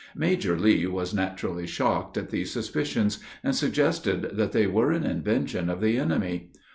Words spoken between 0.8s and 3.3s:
was naturally shocked at these suspicions,